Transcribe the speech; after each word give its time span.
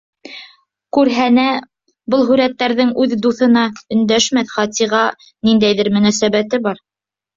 Күрһәнә, 0.97 1.43
был 2.13 2.25
һүрәттәрҙең 2.31 2.93
үҙ 3.05 3.13
дуҫына— 3.27 3.67
өндәшмәҫ 3.97 4.57
Хатиға 4.57 5.03
ниндәйҙер 5.51 5.93
мөнәсәбәте 5.99 6.63
бар. 6.69 6.83